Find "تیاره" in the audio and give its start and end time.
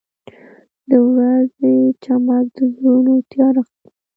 3.31-3.61